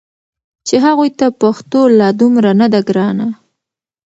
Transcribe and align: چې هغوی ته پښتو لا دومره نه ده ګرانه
چې 0.67 0.75
هغوی 0.85 1.09
ته 1.19 1.25
پښتو 1.41 1.81
لا 1.99 2.09
دومره 2.19 2.51
نه 2.59 2.67
ده 2.73 2.79
ګرانه 2.89 3.27